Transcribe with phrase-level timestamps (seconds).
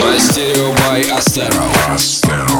[0.00, 1.64] Мастерио by Astero.
[1.88, 2.53] On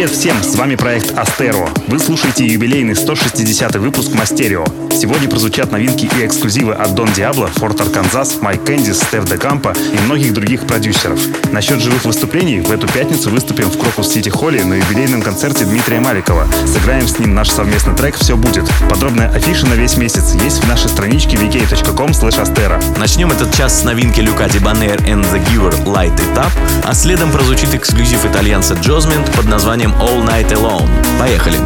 [0.00, 1.68] Привет всем, с вами проект Астеро.
[1.88, 4.64] Вы слушаете юбилейный 160 выпуск Мастерио.
[4.90, 9.74] Сегодня прозвучат новинки и эксклюзивы от Дон Диабло, Форт Арканзас, Майк Кэндис, Стеф Де Кампа
[9.76, 11.20] и многих других продюсеров.
[11.52, 16.00] Насчет живых выступлений, в эту пятницу выступим в Крокус Сити Холле на юбилейном концерте Дмитрия
[16.00, 16.46] Маликова.
[16.66, 18.70] Сыграем с ним наш совместный трек «Все будет».
[18.88, 22.98] Подробная афиша на весь месяц есть в нашей страничке vk.com astero.
[22.98, 26.52] Начнем этот час с новинки Люка Дибанер and the Giver Light It Up,
[26.84, 30.87] а следом прозвучит эксклюзив итальянца Джозмент под названием All Night Alone.
[31.17, 31.57] Поехали!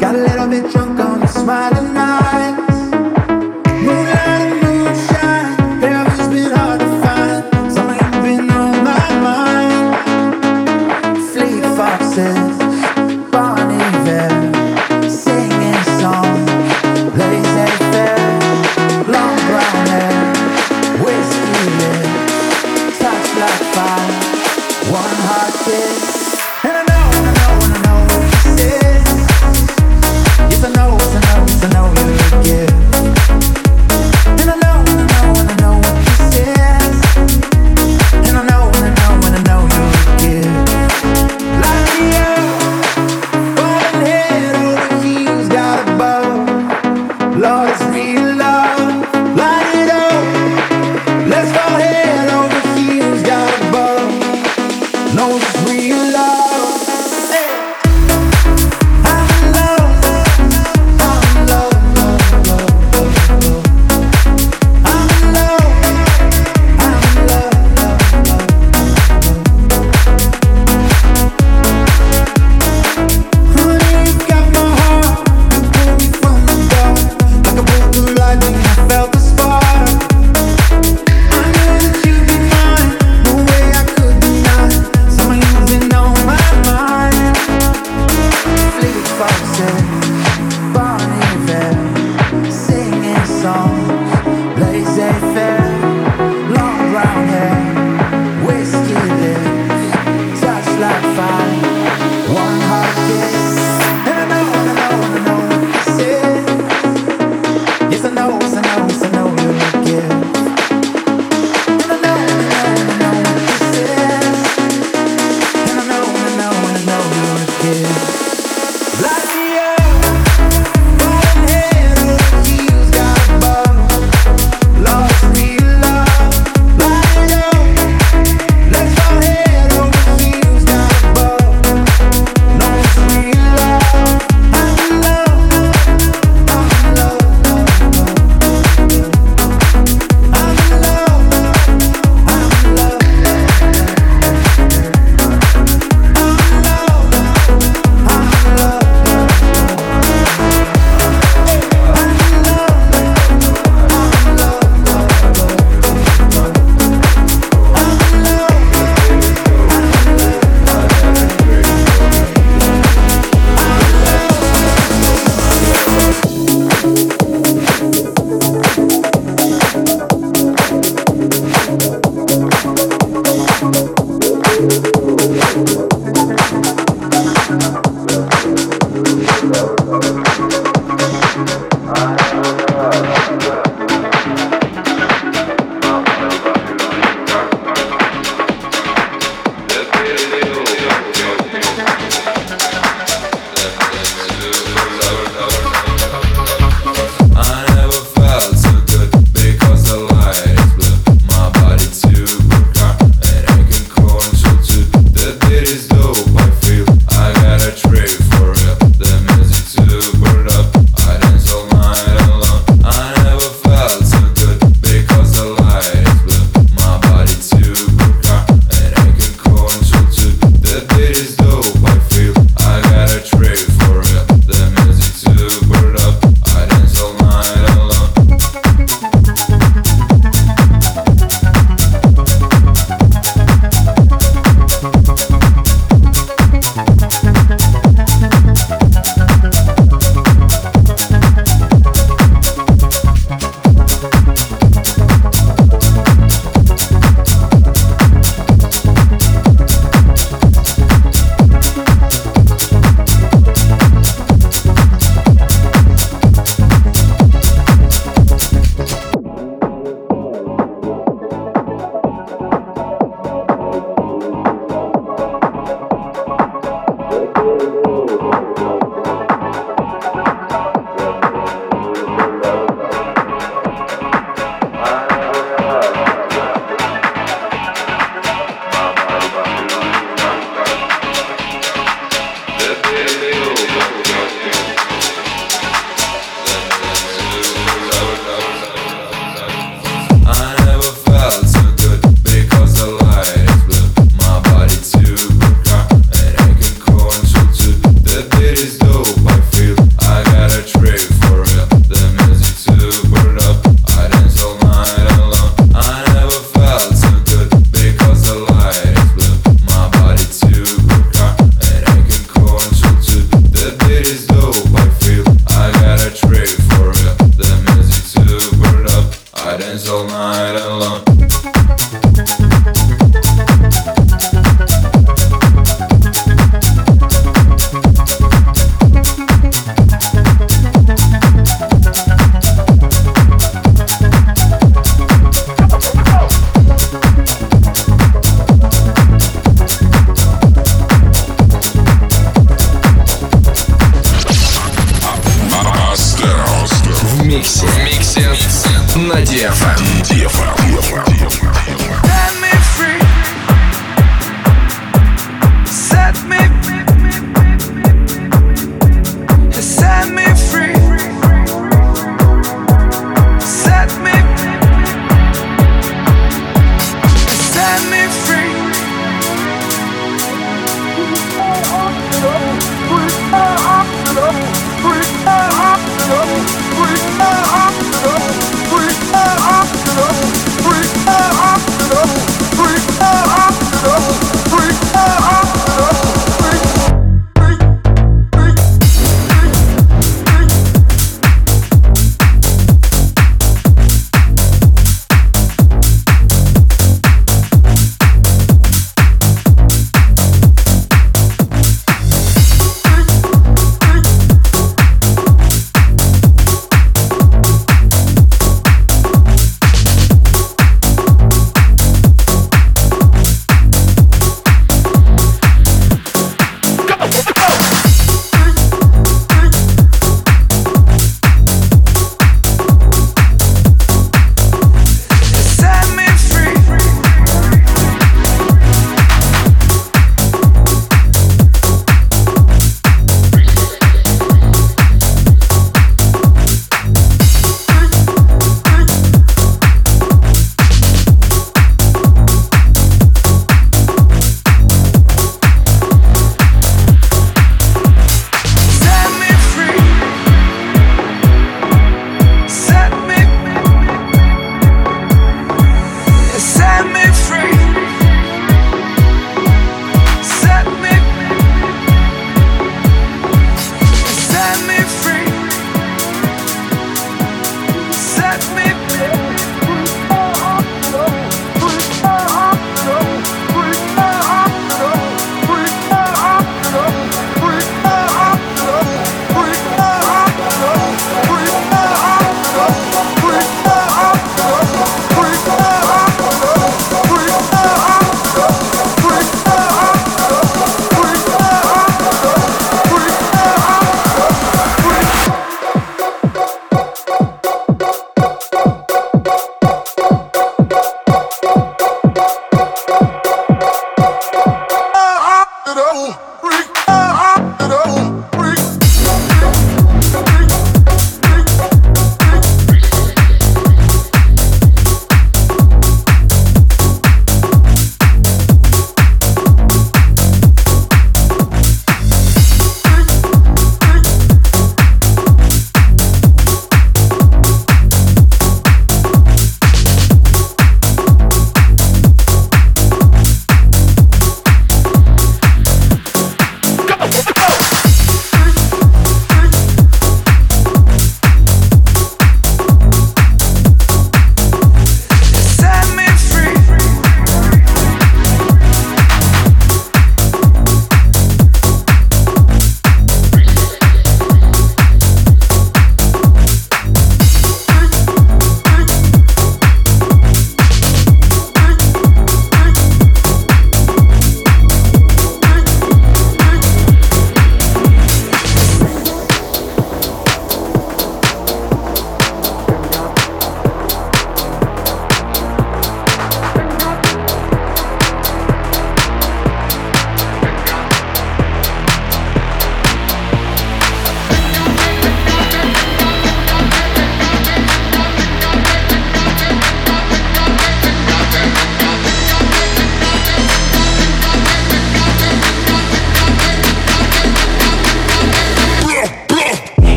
[0.00, 1.93] Can't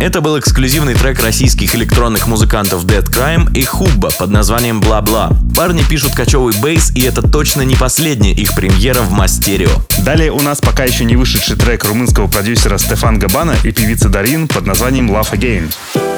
[0.00, 5.30] Это был эксклюзивный трек российских электронных музыкантов Dead Crime и Хубба под названием «Бла-бла».
[5.54, 9.68] Парни пишут кочевый бейс, и это точно не последняя их премьера в Мастерио.
[10.02, 14.48] Далее у нас пока еще не вышедший трек румынского продюсера Стефан Габана и певицы Дарин
[14.48, 16.09] под названием «Love Again».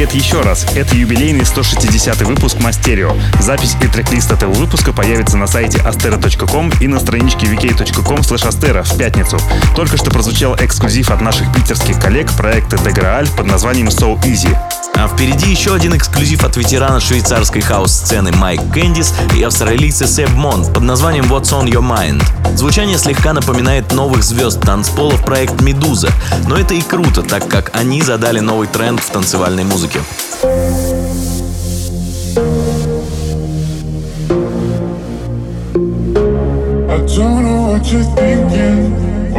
[0.00, 0.64] Привет еще раз.
[0.74, 3.14] Это юбилейный 160 выпуск Мастерио.
[3.38, 8.96] Запись и трек-лист этого выпуска появится на сайте astera.com и на страничке vk.com astera в
[8.96, 9.38] пятницу.
[9.76, 14.56] Только что прозвучал эксклюзив от наших питерских коллег проекта Деграаль под названием So Easy.
[14.96, 20.72] А впереди еще один эксклюзив от ветерана швейцарской хаус-сцены Майк Кэндис и австралийца Себ Монт
[20.72, 22.22] под названием What's on Your Mind.
[22.56, 26.10] Звучание слегка напоминает новых звезд танцполов проект «Медуза»,
[26.46, 30.00] но это и круто, так как они задали новый тренд в танцевальной музыке.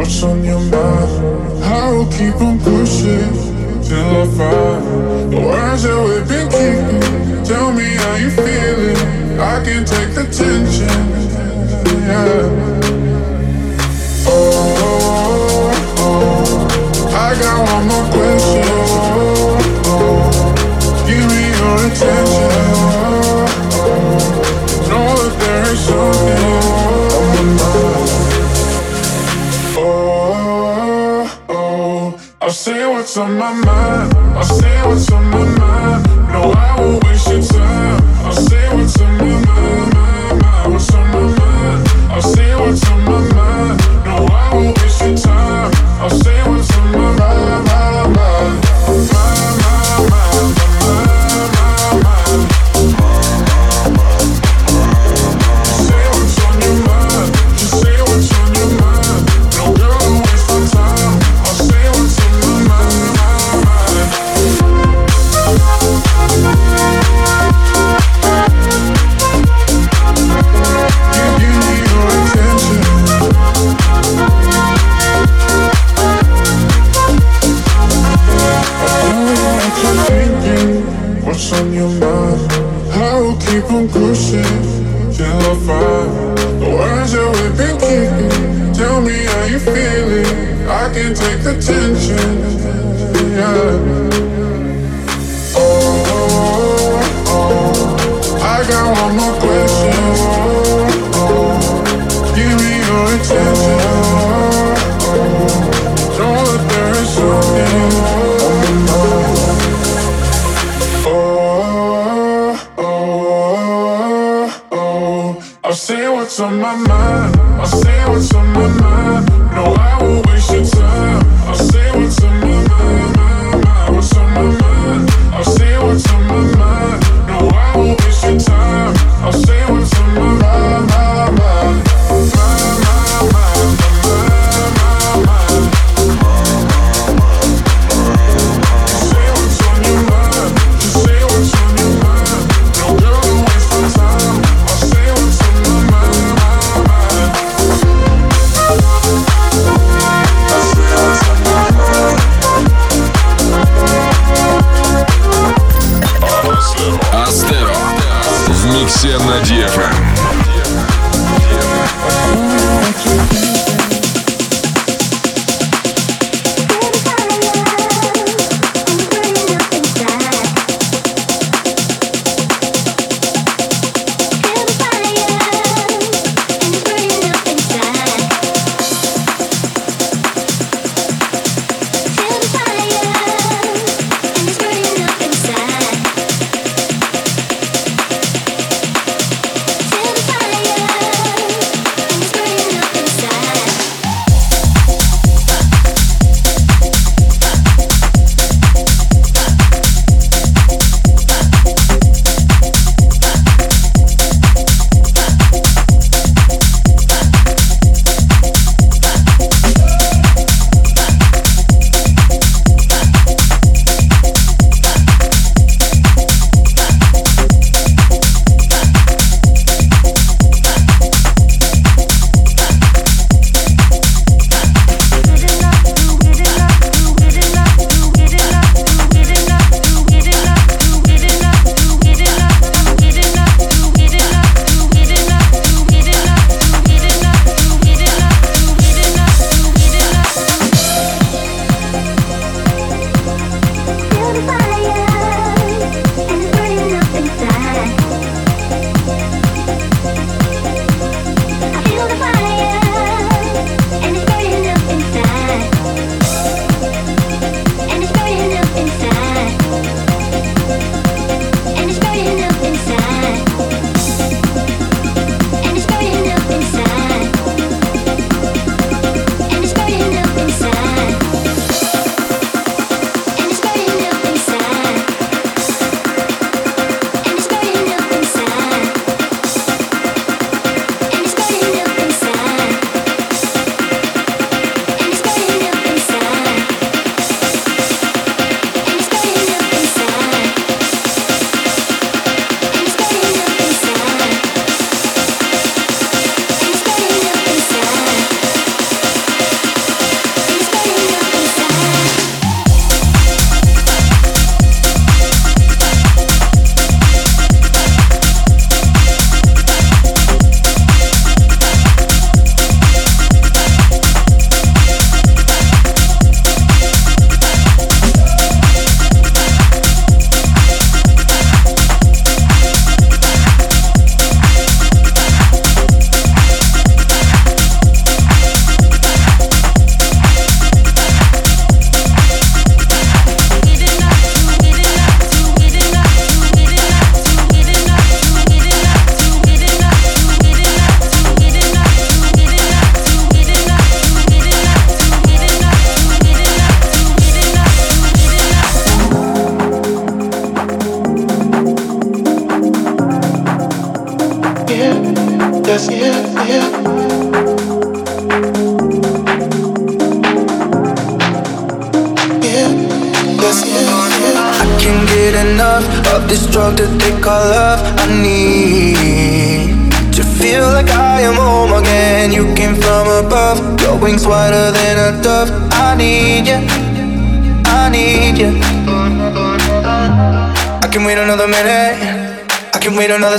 [0.02, 1.62] What's on your mind?
[1.62, 3.51] I will keep on pushing
[3.92, 7.44] till I find the words that we've been keeping.
[7.44, 8.96] Tell me how you feeling.
[9.38, 10.98] I can take the tension.
[12.08, 12.48] Yeah.
[14.26, 14.40] Oh,
[14.84, 17.16] oh, oh.
[17.26, 18.64] I got one more question.
[19.14, 19.60] Oh,
[19.92, 20.20] oh.
[21.06, 22.50] Give me your attention.
[24.88, 26.41] Know that there is something
[32.52, 34.14] say what's on my mind.
[34.36, 36.06] I'll say what's on my mind.
[36.32, 38.02] No, I won't waste your time.
[38.24, 40.72] I'll say what's on my mind.
[40.72, 41.88] What's on my mind?
[42.10, 43.80] I'll say what's on my mind.
[44.04, 45.72] No, I won't waste your time.
[46.00, 46.31] I say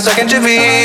[0.04, 0.83] second can't be?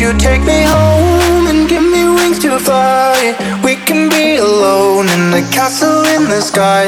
[0.00, 3.34] You take me home and give me wings to fly?
[3.64, 6.86] We can be alone in the castle in the sky.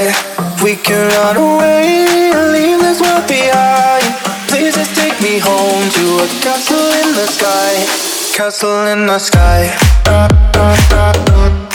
[0.63, 4.07] We can run away and leave this world behind.
[4.49, 7.73] Please just take me home to a castle in the sky.
[8.37, 9.75] Castle in the sky.
[10.53, 11.70] Castle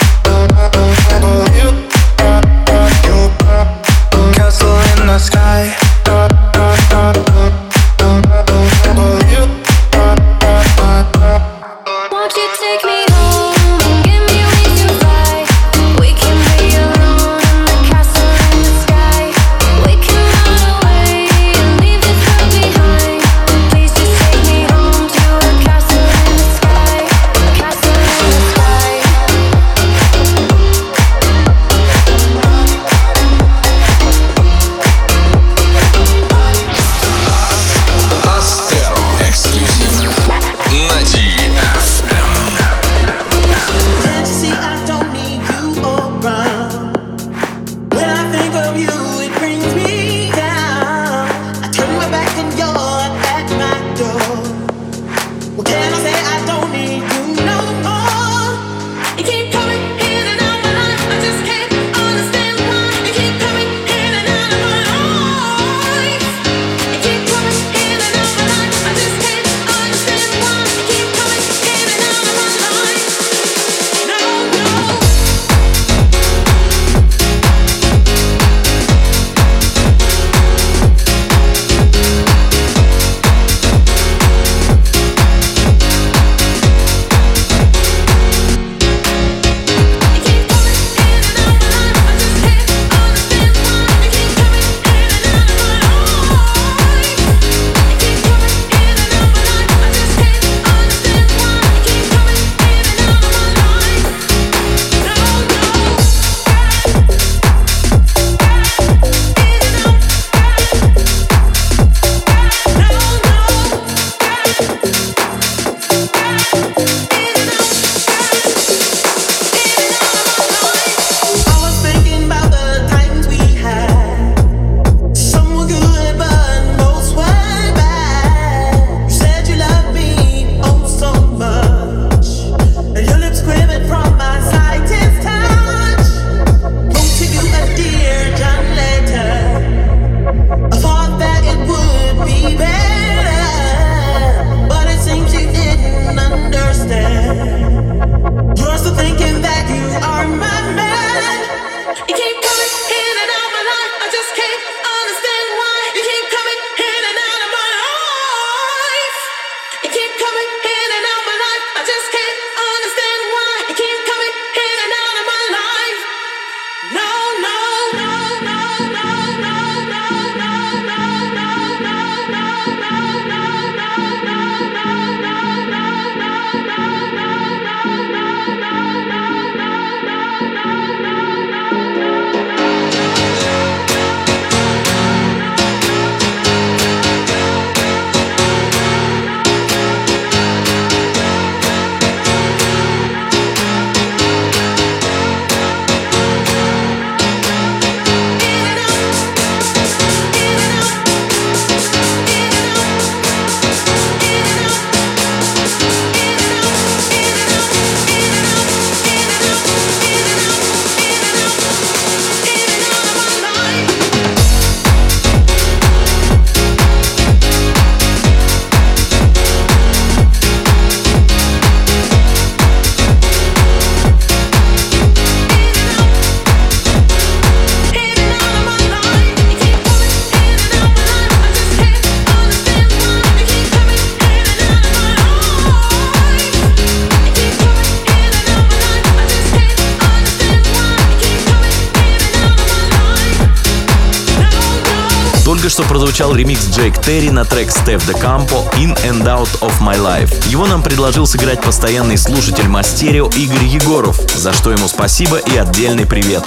[245.76, 249.98] что прозвучал ремикс Джейк Терри на трек Steph De Campo In and Out of My
[249.98, 250.48] Life.
[250.48, 256.06] Его нам предложил сыграть постоянный слушатель Мастерио Игорь Егоров, за что ему спасибо и отдельный
[256.06, 256.42] привет.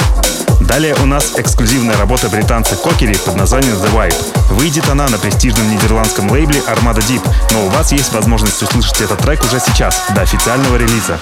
[0.61, 4.53] Далее у нас эксклюзивная работа британца Кокери под названием The Vibe.
[4.55, 7.21] Выйдет она на престижном нидерландском лейбле Armada Deep,
[7.51, 11.19] но у вас есть возможность услышать этот трек уже сейчас, до официального релиза.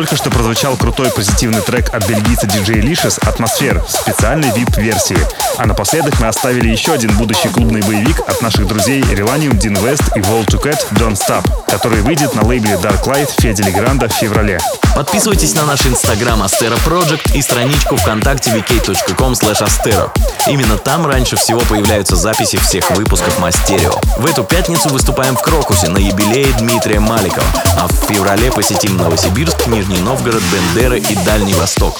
[0.00, 5.18] Только что прозвучал крутой позитивный трек от бельгийца DJ Licious «Атмосфер» в специальной VIP-версии.
[5.58, 10.16] А напоследок мы оставили еще один будущий клубный боевик от наших друзей Relanium, Dean West
[10.16, 14.12] и Wall to Cat Don't Stop, который выйдет на лейбле Dark Light Феди Легранда в
[14.12, 14.58] феврале.
[14.94, 20.10] Подписывайтесь на наш инстаграм Astero Project и страничку ВКонтакте vk.com astero.
[20.46, 23.92] Именно там раньше всего появляются записи всех выпусков Мастерио.
[24.16, 27.46] В эту пятницу выступаем в Крокусе на юбилее Дмитрия Маликова,
[27.78, 31.98] а в феврале посетим Новосибирск, Нижний Новгород, Бендеры и Дальний Восток.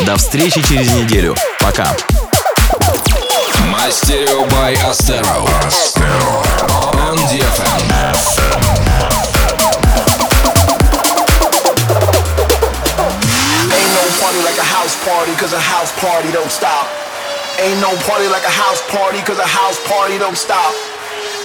[0.00, 1.34] До встречи через неделю.
[1.60, 1.96] Пока.
[3.66, 5.48] Мастерио by Astero.
[7.06, 7.82] On DFM.
[17.62, 20.74] Ain't no party like a house party, cause a house party don't stop.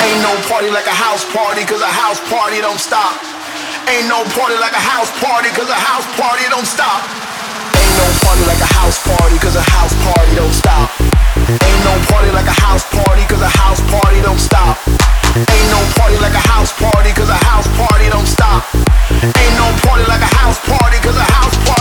[0.03, 3.36] Ain't no party like a house party, cause a house party don't stop.
[3.87, 7.07] Ain't no party like a house party, cause a house party don't stop.
[7.71, 10.91] Ain't no party like a house party, cause a house party don't stop.
[11.47, 14.75] Ain't no party like a house party, cause a house party don't stop.
[15.39, 18.67] Ain't no party like a house party, cause a house party don't stop.
[19.23, 21.76] Ain't no party like a house party, cause a house party